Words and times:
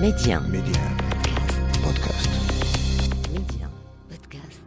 Média. 0.00 0.40
Média. 0.40 0.78
Podcast. 1.82 2.28
Média. 3.32 3.66
Podcast. 4.10 4.60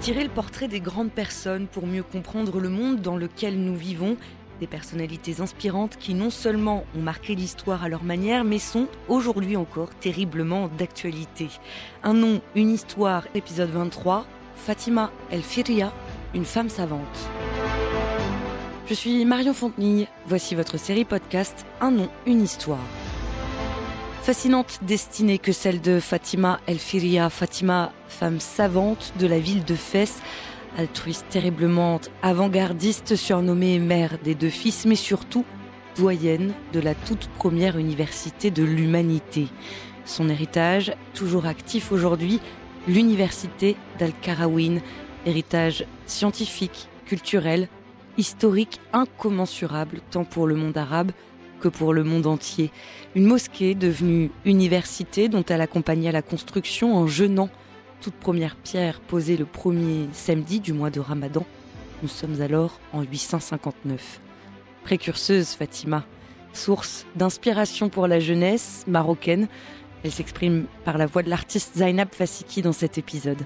Tirer 0.00 0.24
le 0.24 0.28
portrait 0.28 0.68
des 0.68 0.80
grandes 0.80 1.10
personnes 1.10 1.66
pour 1.66 1.86
mieux 1.86 2.02
comprendre 2.02 2.60
le 2.60 2.68
monde 2.68 3.00
dans 3.00 3.16
lequel 3.16 3.58
nous 3.58 3.74
vivons. 3.74 4.18
Des 4.60 4.66
personnalités 4.66 5.40
inspirantes 5.40 5.96
qui 5.96 6.12
non 6.12 6.28
seulement 6.28 6.84
ont 6.94 7.00
marqué 7.00 7.34
l'histoire 7.34 7.84
à 7.84 7.88
leur 7.88 8.04
manière, 8.04 8.44
mais 8.44 8.58
sont 8.58 8.88
aujourd'hui 9.08 9.56
encore 9.56 9.88
terriblement 9.94 10.68
d'actualité. 10.76 11.48
Un 12.02 12.12
nom, 12.12 12.42
une 12.54 12.70
histoire, 12.70 13.28
épisode 13.34 13.70
23, 13.70 14.26
Fatima 14.56 15.10
El 15.30 15.40
Firia, 15.40 15.90
une 16.34 16.44
femme 16.44 16.68
savante. 16.68 17.30
Je 18.90 18.96
suis 18.96 19.24
Marion 19.24 19.54
Fontenille, 19.54 20.08
voici 20.26 20.56
votre 20.56 20.76
série 20.76 21.04
podcast 21.04 21.64
Un 21.80 21.92
nom, 21.92 22.08
une 22.26 22.42
histoire. 22.42 22.84
Fascinante 24.22 24.80
destinée 24.82 25.38
que 25.38 25.52
celle 25.52 25.80
de 25.80 26.00
Fatima 26.00 26.58
El 26.66 26.80
Firia, 26.80 27.30
Fatima, 27.30 27.92
femme 28.08 28.40
savante 28.40 29.12
de 29.20 29.28
la 29.28 29.38
ville 29.38 29.64
de 29.64 29.76
Fès, 29.76 30.20
altruiste 30.76 31.24
terriblement 31.30 32.00
avant-gardiste 32.22 33.14
surnommée 33.14 33.78
mère 33.78 34.18
des 34.24 34.34
deux 34.34 34.50
fils, 34.50 34.86
mais 34.86 34.96
surtout 34.96 35.44
doyenne 35.96 36.52
de 36.72 36.80
la 36.80 36.96
toute 36.96 37.28
première 37.28 37.78
université 37.78 38.50
de 38.50 38.64
l'humanité. 38.64 39.46
Son 40.04 40.28
héritage, 40.28 40.92
toujours 41.14 41.46
actif 41.46 41.92
aujourd'hui, 41.92 42.40
l'université 42.88 43.76
d'Al-Karawin, 44.00 44.80
héritage 45.26 45.84
scientifique, 46.06 46.88
culturel, 47.06 47.68
historique 48.20 48.80
incommensurable 48.92 50.00
tant 50.10 50.24
pour 50.24 50.46
le 50.46 50.54
monde 50.54 50.76
arabe 50.76 51.10
que 51.58 51.68
pour 51.68 51.94
le 51.94 52.04
monde 52.04 52.26
entier. 52.26 52.70
Une 53.14 53.24
mosquée 53.24 53.74
devenue 53.74 54.30
université 54.44 55.28
dont 55.30 55.44
elle 55.48 55.62
accompagnait 55.62 56.12
la 56.12 56.20
construction 56.20 56.96
en 56.96 57.06
jeûnant 57.06 57.48
toute 58.02 58.14
première 58.14 58.56
pierre 58.56 59.00
posée 59.00 59.38
le 59.38 59.46
premier 59.46 60.08
samedi 60.12 60.60
du 60.60 60.74
mois 60.74 60.90
de 60.90 61.00
Ramadan. 61.00 61.46
Nous 62.02 62.08
sommes 62.08 62.42
alors 62.42 62.78
en 62.92 63.02
859. 63.02 64.20
Précurseuse 64.84 65.48
Fatima, 65.48 66.04
source 66.52 67.06
d'inspiration 67.16 67.88
pour 67.88 68.06
la 68.06 68.20
jeunesse 68.20 68.84
marocaine, 68.86 69.48
elle 70.04 70.12
s'exprime 70.12 70.66
par 70.84 70.98
la 70.98 71.06
voix 71.06 71.22
de 71.22 71.30
l'artiste 71.30 71.78
Zainab 71.78 72.08
Fasiki 72.12 72.60
dans 72.60 72.72
cet 72.72 72.98
épisode. 72.98 73.42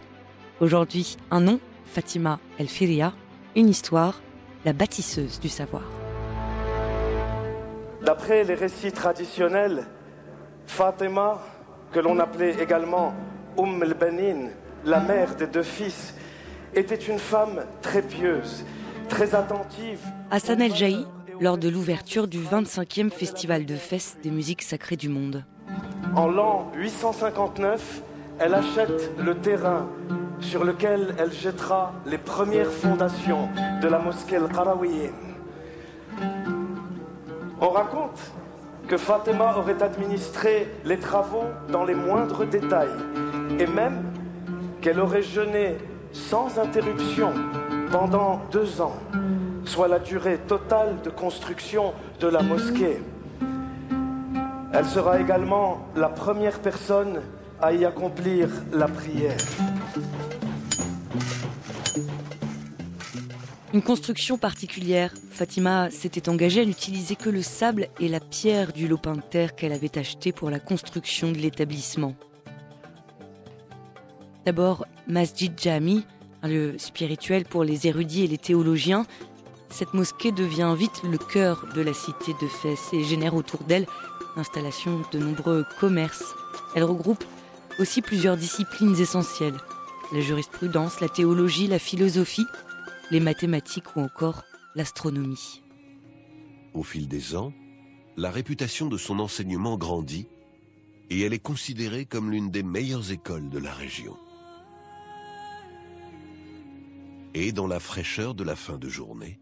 Aujourd'hui, 0.60 1.16
un 1.30 1.40
nom, 1.40 1.60
Fatima 1.84 2.40
El 2.58 2.68
Firia, 2.68 3.12
une 3.56 3.68
histoire, 3.68 4.20
la 4.64 4.72
bâtisseuse 4.72 5.40
du 5.40 5.48
savoir. 5.48 5.84
D'après 8.02 8.44
les 8.44 8.54
récits 8.54 8.92
traditionnels, 8.92 9.86
Fatima, 10.66 11.42
que 11.92 12.00
l'on 12.00 12.18
appelait 12.18 12.56
également 12.60 13.14
Umm 13.58 13.82
el-Banin, 13.82 14.48
la 14.84 15.00
mère 15.00 15.36
des 15.36 15.46
deux 15.46 15.62
fils, 15.62 16.14
était 16.74 16.94
une 16.96 17.18
femme 17.18 17.64
très 17.82 18.02
pieuse, 18.02 18.64
très 19.08 19.34
attentive. 19.34 20.00
Hassan 20.30 20.60
El 20.60 20.74
Jaï, 20.74 21.06
lors 21.40 21.58
de 21.58 21.68
l'ouverture 21.68 22.26
du 22.26 22.40
25e 22.40 23.10
Festival 23.10 23.64
de 23.64 23.76
Fès 23.76 24.16
des 24.22 24.30
musiques 24.30 24.62
sacrées 24.62 24.96
du 24.96 25.08
monde. 25.08 25.44
En 26.16 26.28
l'an 26.28 26.70
859, 26.76 28.02
elle 28.38 28.54
achète 28.54 29.10
le 29.18 29.36
terrain 29.36 29.88
sur 30.40 30.64
lequel 30.64 31.14
elle 31.18 31.32
jettera 31.32 31.92
les 32.06 32.18
premières 32.18 32.70
fondations 32.70 33.48
de 33.80 33.88
la 33.88 33.98
mosquée 33.98 34.36
Al-Qarawiyin. 34.36 35.12
On 37.60 37.70
raconte 37.70 38.20
que 38.88 38.96
Fatima 38.96 39.56
aurait 39.56 39.82
administré 39.82 40.68
les 40.84 40.98
travaux 40.98 41.46
dans 41.70 41.84
les 41.84 41.94
moindres 41.94 42.46
détails 42.46 42.88
et 43.58 43.66
même 43.66 44.02
qu'elle 44.80 45.00
aurait 45.00 45.22
jeûné 45.22 45.76
sans 46.12 46.58
interruption 46.58 47.32
pendant 47.90 48.42
deux 48.52 48.80
ans, 48.80 48.96
soit 49.64 49.88
la 49.88 49.98
durée 49.98 50.38
totale 50.46 50.96
de 51.02 51.10
construction 51.10 51.94
de 52.20 52.28
la 52.28 52.42
mosquée. 52.42 53.00
Elle 54.72 54.84
sera 54.84 55.20
également 55.20 55.86
la 55.96 56.08
première 56.08 56.58
personne 56.58 57.20
à 57.62 57.72
y 57.72 57.84
accomplir 57.84 58.48
la 58.72 58.88
prière. 58.88 59.38
Une 63.74 63.82
construction 63.82 64.38
particulière. 64.38 65.12
Fatima 65.32 65.90
s'était 65.90 66.28
engagée 66.28 66.60
à 66.60 66.64
n'utiliser 66.64 67.16
que 67.16 67.28
le 67.28 67.42
sable 67.42 67.88
et 67.98 68.06
la 68.06 68.20
pierre 68.20 68.72
du 68.72 68.86
lopin 68.86 69.16
de 69.16 69.20
terre 69.20 69.56
qu'elle 69.56 69.72
avait 69.72 69.98
acheté 69.98 70.30
pour 70.30 70.48
la 70.48 70.60
construction 70.60 71.32
de 71.32 71.38
l'établissement. 71.38 72.14
D'abord, 74.46 74.86
Masjid 75.08 75.52
Jami, 75.60 76.06
un 76.44 76.48
lieu 76.48 76.74
spirituel 76.78 77.46
pour 77.46 77.64
les 77.64 77.88
érudits 77.88 78.22
et 78.22 78.28
les 78.28 78.38
théologiens, 78.38 79.06
cette 79.70 79.92
mosquée 79.92 80.30
devient 80.30 80.72
vite 80.78 81.02
le 81.02 81.18
cœur 81.18 81.66
de 81.74 81.80
la 81.82 81.94
cité 81.94 82.32
de 82.40 82.46
Fès 82.46 82.78
et 82.92 83.02
génère 83.02 83.34
autour 83.34 83.64
d'elle 83.64 83.88
l'installation 84.36 85.02
de 85.10 85.18
nombreux 85.18 85.66
commerces. 85.80 86.32
Elle 86.76 86.84
regroupe 86.84 87.24
aussi 87.80 88.02
plusieurs 88.02 88.36
disciplines 88.36 88.94
essentielles 89.00 89.58
la 90.12 90.20
jurisprudence, 90.20 91.00
la 91.00 91.08
théologie, 91.08 91.66
la 91.66 91.78
philosophie, 91.78 92.46
les 93.10 93.20
mathématiques 93.20 93.96
ou 93.96 94.00
encore 94.00 94.44
l'astronomie. 94.74 95.62
Au 96.72 96.82
fil 96.82 97.08
des 97.08 97.36
ans, 97.36 97.52
la 98.16 98.30
réputation 98.30 98.88
de 98.88 98.96
son 98.96 99.18
enseignement 99.18 99.76
grandit 99.76 100.26
et 101.10 101.20
elle 101.20 101.32
est 101.32 101.38
considérée 101.38 102.06
comme 102.06 102.30
l'une 102.30 102.50
des 102.50 102.62
meilleures 102.62 103.10
écoles 103.12 103.50
de 103.50 103.58
la 103.58 103.72
région. 103.72 104.16
Et 107.34 107.52
dans 107.52 107.66
la 107.66 107.80
fraîcheur 107.80 108.34
de 108.34 108.44
la 108.44 108.56
fin 108.56 108.78
de 108.78 108.88
journée, 108.88 109.40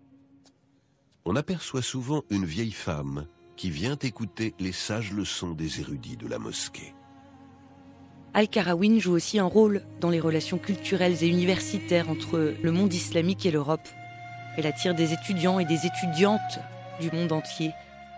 on 1.25 1.37
aperçoit 1.37 1.83
souvent 1.83 2.25
une 2.31 2.47
vieille 2.47 2.73
femme 2.73 3.27
qui 3.57 3.71
vient 3.71 3.97
écouter 3.97 4.55
les 4.59 4.73
sages 4.73 5.13
leçons 5.13 5.53
des 5.53 5.81
érudits 5.81 6.17
de 6.17 6.27
la 6.27 6.39
mosquée. 6.39 6.95
Al-Karawin 8.35 8.99
joue 8.99 9.13
aussi 9.13 9.39
un 9.39 9.45
rôle 9.45 9.83
dans 10.01 10.09
les 10.09 10.21
relations 10.21 10.57
culturelles 10.57 11.23
et 11.23 11.29
universitaires 11.29 12.09
entre 12.09 12.55
le 12.63 12.73
monde 12.73 12.95
islamique 12.95 13.45
et 13.45 13.51
l'Europe. 13.51 13.87
Elle 14.57 14.67
attire 14.67 14.95
des 14.95 15.13
étudiants 15.13 15.59
et 15.59 15.67
des 15.67 15.87
étudiantes 15.87 16.61
du 16.99 17.11
monde 17.11 17.33
entier, 17.33 17.73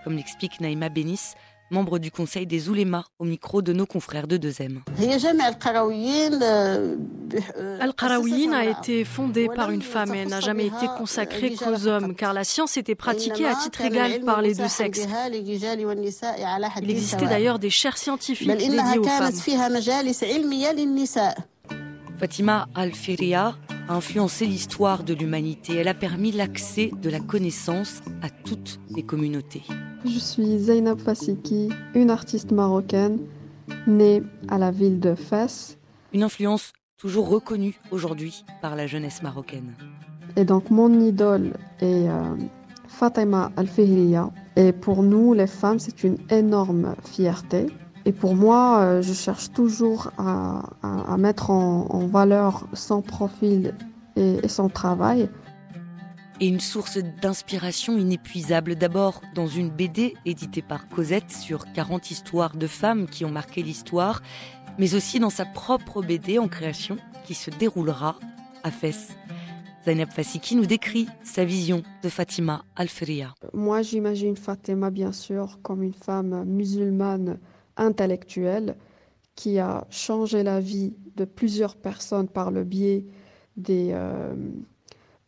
comme 0.04 0.16
l'explique 0.16 0.60
Naïma 0.60 0.88
Benis, 0.88 1.34
membre 1.74 1.98
du 1.98 2.10
conseil 2.10 2.46
des 2.46 2.68
oulémas 2.68 3.04
au 3.18 3.24
micro 3.24 3.60
de 3.60 3.72
nos 3.72 3.84
confrères 3.84 4.26
de 4.26 4.38
2M. 4.38 4.78
Al-Qarawiyyin 7.80 8.52
a 8.52 8.64
été 8.64 9.04
fondée 9.04 9.48
par 9.54 9.70
une 9.70 9.82
femme 9.82 10.14
et 10.14 10.24
n'a 10.24 10.40
jamais 10.40 10.66
été 10.66 10.86
consacrée 10.96 11.54
qu'aux 11.54 11.86
hommes, 11.86 12.14
car 12.14 12.32
la 12.32 12.44
science 12.44 12.76
était 12.76 12.94
pratiquée 12.94 13.46
à 13.46 13.56
titre 13.56 13.80
égal 13.82 14.20
par 14.20 14.40
les 14.40 14.54
deux 14.54 14.68
sexes. 14.68 15.06
Il 16.82 16.90
existait 16.90 17.26
d'ailleurs 17.26 17.58
des 17.58 17.70
chaires 17.70 17.98
scientifiques 17.98 18.48
dédiées 18.48 18.98
aux 18.98 19.04
femmes. 19.04 19.32
Fatima 22.18 22.68
Al-Firia 22.76 23.56
a 23.88 23.94
influencé 23.94 24.46
l'histoire 24.46 25.02
de 25.02 25.14
l'humanité. 25.14 25.74
Elle 25.74 25.88
a 25.88 25.94
permis 25.94 26.30
l'accès 26.30 26.90
de 27.02 27.10
la 27.10 27.18
connaissance 27.18 28.02
à 28.22 28.30
toutes 28.30 28.78
les 28.94 29.02
communautés. 29.02 29.62
Je 30.04 30.18
suis 30.18 30.58
Zainab 30.58 30.98
Fasiki, 30.98 31.70
une 31.94 32.10
artiste 32.10 32.52
marocaine 32.52 33.20
née 33.86 34.22
à 34.48 34.58
la 34.58 34.70
ville 34.70 35.00
de 35.00 35.14
Fès. 35.14 35.78
Une 36.12 36.22
influence 36.22 36.74
toujours 36.98 37.30
reconnue 37.30 37.80
aujourd'hui 37.90 38.44
par 38.60 38.76
la 38.76 38.86
jeunesse 38.86 39.22
marocaine. 39.22 39.72
Et 40.36 40.44
donc 40.44 40.70
mon 40.70 41.00
idole 41.00 41.54
est 41.80 42.06
euh, 42.08 42.36
Fatima 42.86 43.50
Al-Fihriya. 43.56 44.30
Et 44.56 44.72
pour 44.72 45.02
nous, 45.02 45.32
les 45.32 45.46
femmes, 45.46 45.78
c'est 45.78 46.04
une 46.04 46.18
énorme 46.28 46.94
fierté. 47.02 47.66
Et 48.04 48.12
pour 48.12 48.34
moi, 48.34 48.80
euh, 48.80 49.02
je 49.02 49.14
cherche 49.14 49.52
toujours 49.52 50.10
à, 50.18 50.64
à, 50.82 51.14
à 51.14 51.16
mettre 51.16 51.50
en, 51.50 51.86
en, 51.88 52.06
valeur 52.06 52.66
son 52.74 53.00
profil 53.00 53.74
et, 54.16 54.36
et 54.42 54.48
son 54.48 54.68
travail. 54.68 55.30
Et 56.40 56.48
une 56.48 56.60
source 56.60 56.98
d'inspiration 56.98 57.96
inépuisable, 57.96 58.74
d'abord 58.74 59.20
dans 59.36 59.46
une 59.46 59.70
BD 59.70 60.14
éditée 60.24 60.62
par 60.62 60.88
Cosette 60.88 61.30
sur 61.30 61.72
40 61.72 62.10
histoires 62.10 62.56
de 62.56 62.66
femmes 62.66 63.06
qui 63.06 63.24
ont 63.24 63.30
marqué 63.30 63.62
l'histoire, 63.62 64.20
mais 64.78 64.96
aussi 64.96 65.20
dans 65.20 65.30
sa 65.30 65.44
propre 65.44 66.02
BD 66.02 66.40
en 66.40 66.48
création 66.48 66.96
qui 67.24 67.34
se 67.34 67.50
déroulera 67.50 68.18
à 68.64 68.72
Fès. 68.72 69.16
Zainab 69.84 70.10
Fasiki 70.10 70.56
nous 70.56 70.66
décrit 70.66 71.06
sa 71.22 71.44
vision 71.44 71.82
de 72.02 72.08
Fatima 72.08 72.64
Al-Firia. 72.74 73.34
Moi, 73.52 73.82
j'imagine 73.82 74.36
Fatima, 74.36 74.90
bien 74.90 75.12
sûr, 75.12 75.60
comme 75.62 75.82
une 75.82 75.94
femme 75.94 76.44
musulmane 76.44 77.38
intellectuelle 77.76 78.76
qui 79.36 79.58
a 79.60 79.86
changé 79.90 80.42
la 80.42 80.58
vie 80.58 80.94
de 81.14 81.24
plusieurs 81.24 81.76
personnes 81.76 82.28
par 82.28 82.50
le 82.50 82.64
biais 82.64 83.04
des, 83.56 83.90
euh, 83.92 84.34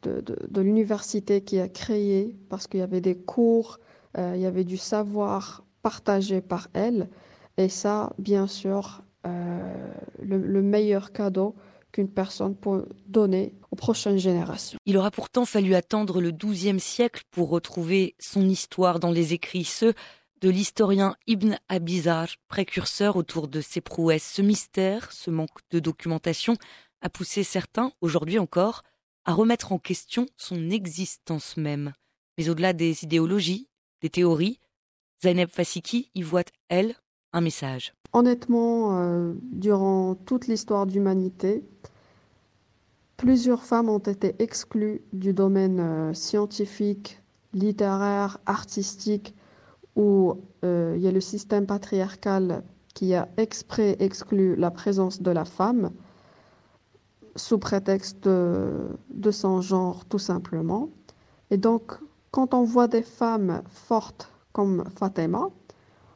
de, 0.07 0.61
l'université 0.61 1.43
qui 1.43 1.59
a 1.59 1.69
créé, 1.69 2.37
parce 2.49 2.67
qu'il 2.67 2.81
y 2.81 2.83
avait 2.83 3.01
des 3.01 3.17
cours, 3.17 3.79
euh, 4.19 4.33
il 4.35 4.41
y 4.41 4.47
avait 4.47 4.65
du 4.65 4.77
savoir 4.77 5.65
partagé 5.83 6.41
par 6.41 6.69
elles. 6.73 7.09
Et 7.57 7.69
ça, 7.69 8.13
bien 8.19 8.47
sûr, 8.47 9.03
euh, 9.27 9.89
le, 10.23 10.63
meilleur 10.63 11.13
cadeau 11.13 11.55
qu'une 11.93 12.09
personne 12.09 12.55
peut 12.55 12.87
donner 13.07 13.55
aux 13.71 13.77
prochaines 13.77 14.19
générations. 14.19 14.79
Il 14.85 14.97
aura 14.99 15.11
pourtant 15.11 15.45
fallu 15.45 15.75
attendre 15.75 16.21
le 16.21 16.31
XIIe 16.31 16.81
siècle 16.81 17.23
pour 17.31 17.49
retrouver 17.49 18.15
son 18.19 18.49
histoire 18.49 19.01
dans 19.01 19.11
les 19.11 19.33
écrits, 19.33 19.65
ceux 19.65 19.95
de 20.41 20.51
l'historien 20.51 21.17
Ibn 21.27 21.57
Abizar, 21.69 22.29
précurseur 22.49 23.17
autour 23.17 23.49
de 23.49 23.61
ses 23.61 23.81
prouesses. 23.81 24.31
Ce 24.35 24.43
mystère, 24.43 25.11
ce 25.13 25.31
manque 25.31 25.61
de 25.71 25.79
documentation, 25.79 26.57
a 27.01 27.09
poussé 27.09 27.43
certains, 27.43 27.93
aujourd'hui 28.01 28.39
encore, 28.39 28.83
à 29.27 29.35
remettre 29.35 29.73
en 29.73 29.79
question 29.79 30.27
son 30.37 30.71
existence 30.71 31.57
même. 31.57 31.93
Mais 32.39 32.49
au-delà 32.49 32.73
des 32.73 33.03
idéologies, 33.03 33.69
des 34.01 34.09
théories, 34.09 34.61
Zainab 35.23 35.51
Fasiki 35.51 36.11
y 36.15 36.23
voit, 36.23 36.45
elle, 36.69 36.95
un 37.33 37.41
message. 37.41 37.93
Honnêtement, 38.13 38.99
euh, 38.99 39.35
durant 39.43 40.15
toute 40.15 40.47
l'histoire 40.47 40.87
d'humanité, 40.87 41.65
plusieurs 43.17 43.65
femmes 43.65 43.89
ont 43.89 43.99
été 43.99 44.37
exclues 44.39 45.03
du 45.13 45.33
domaine 45.33 45.81
euh, 45.81 46.15
scientifique, 46.15 47.21
littéraire, 47.53 48.39
artistique, 48.47 49.35
où 49.97 50.35
euh, 50.65 50.95
il 50.97 51.03
y 51.03 51.09
a 51.09 51.13
le 51.13 51.21
système 51.21 51.67
patriarcal 51.67 52.63
qui 52.95 53.15
a 53.15 53.29
exprès 53.39 53.97
exclu 53.99 54.55
la 54.57 54.71
présence 54.71 55.21
de 55.21 55.31
la 55.31 55.45
femme 55.45 55.91
sous 57.37 57.59
prétexte 57.59 58.25
de, 58.25 59.31
son 59.31 59.61
genre 59.61 60.05
tout 60.07 60.19
simplement. 60.19 60.89
Et 61.51 61.57
donc, 61.57 61.93
quand 62.31 62.55
on 62.55 62.65
voit 62.65 62.89
des 62.89 63.03
femmes 63.03 63.63
fortes 63.69 64.31
comme 64.53 64.85
Fatima, 64.99 65.49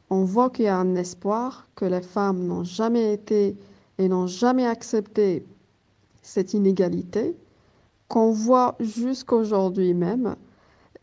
on 0.09 0.23
voit 0.23 0.49
qu'il 0.49 0.65
y 0.65 0.67
a 0.67 0.77
un 0.77 0.95
espoir, 0.95 1.67
que 1.75 1.85
les 1.85 2.01
femmes 2.01 2.45
n'ont 2.45 2.63
jamais 2.63 3.13
été 3.13 3.55
et 3.97 4.09
n'ont 4.09 4.27
jamais 4.27 4.67
accepté 4.67 5.45
cette 6.21 6.53
inégalité, 6.53 7.35
qu'on 8.07 8.31
voit 8.31 8.75
jusqu'aujourd'hui 8.79 9.93
même. 9.93 10.35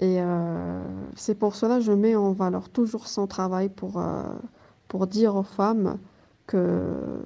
Et 0.01 0.21
euh, 0.21 0.83
c'est 1.17 1.35
pour 1.35 1.55
cela 1.55 1.77
que 1.77 1.85
je 1.85 1.93
mets 1.93 2.15
en 2.15 2.33
valeur 2.33 2.69
toujours 2.69 3.09
son 3.09 3.27
travail 3.27 3.69
pour, 3.69 3.99
euh, 3.99 4.23
pour 4.89 5.07
dire 5.07 5.35
aux 5.37 5.43
femmes 5.43 5.99
que 6.47 7.23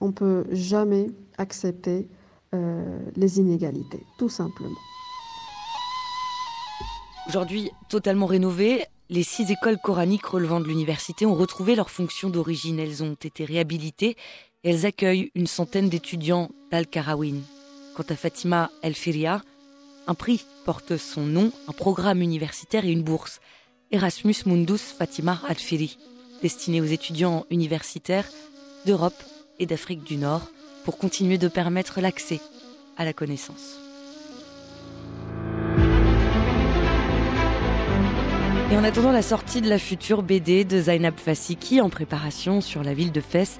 on 0.00 0.12
peut 0.12 0.44
jamais 0.50 1.10
accepter 1.38 2.08
les 2.52 3.38
inégalités, 3.38 4.04
tout 4.18 4.28
simplement. 4.28 4.76
Aujourd'hui 7.28 7.70
totalement 7.88 8.26
rénovée, 8.26 8.84
les 9.08 9.22
six 9.22 9.50
écoles 9.50 9.78
coraniques 9.78 10.26
relevant 10.26 10.60
de 10.60 10.66
l'université 10.66 11.26
ont 11.26 11.34
retrouvé 11.34 11.74
leur 11.74 11.90
fonction 11.90 12.30
d'origine. 12.30 12.78
Elles 12.78 13.02
ont 13.02 13.14
été 13.14 13.44
réhabilitées 13.44 14.16
et 14.64 14.70
elles 14.70 14.86
accueillent 14.86 15.30
une 15.34 15.46
centaine 15.46 15.88
d'étudiants 15.88 16.50
d'Al-Karawin. 16.70 17.36
Quant 17.96 18.04
à 18.08 18.16
Fatima 18.16 18.70
El-Firia, 18.82 19.42
un 20.06 20.14
prix 20.14 20.44
porte 20.64 20.96
son 20.96 21.22
nom, 21.22 21.52
un 21.68 21.72
programme 21.72 22.22
universitaire 22.22 22.84
et 22.84 22.92
une 22.92 23.02
bourse. 23.02 23.40
Erasmus 23.92 24.36
Mundus 24.46 24.78
Fatima 24.78 25.40
Al-Firi, 25.46 25.98
destiné 26.42 26.80
aux 26.80 26.84
étudiants 26.84 27.46
universitaires 27.50 28.28
d'Europe 28.86 29.22
et 29.58 29.66
d'Afrique 29.66 30.04
du 30.04 30.16
Nord 30.16 30.48
pour 30.84 30.98
continuer 30.98 31.38
de 31.38 31.48
permettre 31.48 32.00
l'accès 32.00 32.40
à 32.96 33.04
la 33.04 33.12
connaissance. 33.12 33.78
Et 38.72 38.76
en 38.76 38.84
attendant 38.84 39.10
la 39.10 39.22
sortie 39.22 39.60
de 39.60 39.68
la 39.68 39.78
future 39.78 40.22
BD 40.22 40.64
de 40.64 40.80
Zainab 40.80 41.14
Fasiki 41.16 41.80
en 41.80 41.90
préparation 41.90 42.60
sur 42.60 42.84
la 42.84 42.94
ville 42.94 43.10
de 43.10 43.20
Fès, 43.20 43.58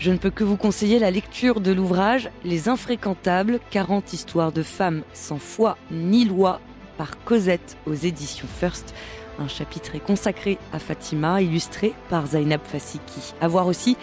je 0.00 0.10
ne 0.10 0.16
peux 0.16 0.30
que 0.30 0.42
vous 0.42 0.56
conseiller 0.56 0.98
la 0.98 1.10
lecture 1.10 1.60
de 1.60 1.70
l'ouvrage 1.70 2.30
Les 2.44 2.68
Infréquentables, 2.68 3.60
40 3.70 4.12
histoires 4.12 4.52
de 4.52 4.62
femmes 4.62 5.02
sans 5.12 5.38
foi 5.38 5.76
ni 5.90 6.24
loi 6.24 6.60
par 6.96 7.22
Cosette 7.24 7.76
aux 7.86 7.94
éditions 7.94 8.48
First. 8.48 8.94
Un 9.38 9.46
chapitre 9.46 9.94
est 9.94 10.04
consacré 10.04 10.58
à 10.72 10.80
Fatima, 10.80 11.40
illustré 11.40 11.94
par 12.10 12.26
Zainab 12.26 12.60
Fasiki. 12.64 13.34
À 13.40 13.46
voir 13.46 13.68
aussi 13.68 13.96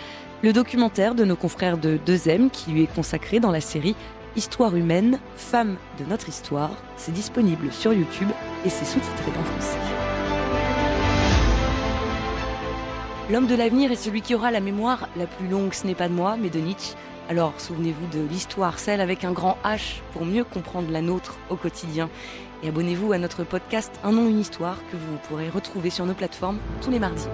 le 0.46 0.54
documentaire 0.54 1.16
de 1.16 1.26
nos 1.26 1.36
confrères 1.36 1.80
de 1.80 1.98
2M 2.06 2.52
qui 2.52 2.70
lui 2.70 2.84
est 2.84 2.96
consacré 2.96 3.40
dans 3.40 3.50
la 3.50 3.62
série 3.62 3.96
Histoire 4.36 4.76
humaine, 4.76 5.18
femmes 5.36 5.76
de 5.98 6.06
notre 6.06 6.30
histoire. 6.30 6.70
C'est 6.98 7.12
disponible 7.12 7.74
sur 7.74 7.94
YouTube 7.94 8.30
et 8.64 8.70
c'est 8.70 8.86
sous-titré 8.86 9.32
en 9.40 9.44
français. 9.44 9.80
L'homme 13.32 13.48
de 13.48 13.56
l'avenir 13.56 13.92
est 13.92 13.96
celui 13.96 14.22
qui 14.22 14.36
aura 14.36 14.52
la 14.52 14.60
mémoire 14.60 15.10
la 15.18 15.26
plus 15.26 15.48
longue, 15.48 15.74
ce 15.74 15.88
n'est 15.88 15.96
pas 15.96 16.10
de 16.10 16.14
moi, 16.14 16.38
mais 16.40 16.52
de 16.52 16.60
Nietzsche. 16.60 16.94
Alors 17.28 17.54
souvenez-vous 17.58 18.06
de 18.16 18.24
l'histoire, 18.24 18.78
celle 18.78 19.02
avec 19.02 19.24
un 19.24 19.32
grand 19.32 19.58
H, 19.64 20.02
pour 20.14 20.26
mieux 20.26 20.44
comprendre 20.44 20.92
la 20.92 21.02
nôtre 21.02 21.40
au 21.50 21.56
quotidien. 21.56 22.08
Et 22.62 22.68
abonnez-vous 22.68 23.14
à 23.14 23.18
notre 23.18 23.44
podcast 23.46 23.92
Un 24.04 24.12
nom, 24.12 24.30
une 24.30 24.42
histoire, 24.42 24.78
que 24.92 24.96
vous 24.96 25.18
pourrez 25.28 25.50
retrouver 25.50 25.90
sur 25.90 26.06
nos 26.06 26.14
plateformes 26.14 26.60
tous 26.84 26.92
les 26.92 27.00
mardis. 27.00 27.30